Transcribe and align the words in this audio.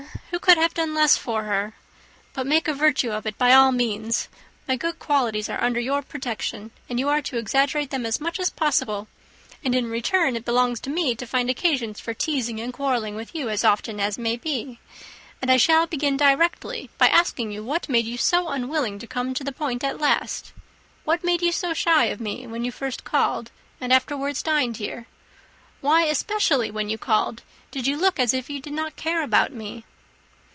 who 0.31 0.39
could 0.39 0.57
have 0.57 0.73
done 0.73 0.93
less 0.95 1.15
for 1.17 1.43
her? 1.43 1.73
But 2.33 2.47
make 2.47 2.67
a 2.67 2.73
virtue 2.73 3.11
of 3.11 3.25
it 3.27 3.37
by 3.37 3.53
all 3.53 3.71
means. 3.71 4.27
My 4.67 4.75
good 4.75 4.97
qualities 4.97 5.49
are 5.49 5.63
under 5.63 5.79
your 5.79 6.01
protection, 6.01 6.71
and 6.89 6.99
you 6.99 7.09
are 7.09 7.21
to 7.21 7.37
exaggerate 7.37 7.89
them 7.91 8.05
as 8.05 8.19
much 8.19 8.39
as 8.39 8.49
possible; 8.49 9.07
and, 9.63 9.75
in 9.75 9.89
return, 9.89 10.35
it 10.35 10.43
belongs 10.45 10.79
to 10.81 10.89
me 10.89 11.13
to 11.15 11.27
find 11.27 11.49
occasions 11.49 11.99
for 11.99 12.13
teasing 12.13 12.59
and 12.59 12.73
quarrelling 12.73 13.15
with 13.15 13.35
you 13.35 13.49
as 13.49 13.63
often 13.63 13.99
as 13.99 14.17
may 14.17 14.35
be; 14.35 14.79
and 15.41 15.51
I 15.51 15.57
shall 15.57 15.85
begin 15.85 16.17
directly, 16.17 16.89
by 16.97 17.07
asking 17.07 17.51
you 17.51 17.63
what 17.63 17.87
made 17.89 18.05
you 18.05 18.17
so 18.17 18.47
unwilling 18.49 18.97
to 18.99 19.07
come 19.07 19.33
to 19.35 19.43
the 19.43 19.51
point 19.53 19.83
at 19.83 20.01
last? 20.01 20.53
What 21.05 21.23
made 21.23 21.41
you 21.43 21.51
so 21.51 21.73
shy 21.73 22.05
of 22.05 22.19
me, 22.19 22.47
when 22.47 22.65
you 22.65 22.71
first 22.71 23.03
called, 23.03 23.51
and 23.79 23.93
afterwards 23.93 24.41
dined 24.41 24.77
here? 24.77 25.05
Why, 25.81 26.03
especially, 26.03 26.71
when 26.71 26.89
you 26.89 26.97
called, 26.97 27.43
did 27.69 27.85
you 27.85 27.95
look 27.97 28.19
as 28.19 28.33
if 28.33 28.49
you 28.49 28.59
did 28.59 28.73
not 28.73 28.95
care 28.95 29.21
about 29.23 29.53
me?" 29.53 29.85